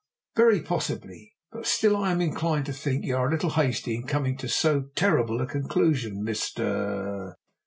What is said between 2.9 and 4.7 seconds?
you are a little hasty in coming to